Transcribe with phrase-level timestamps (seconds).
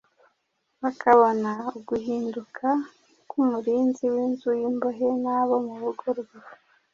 [0.83, 2.67] bakabona uguhinduka
[3.29, 6.37] k’umurinzi w’inzu y’imbohe n’abo mu rugo rwe;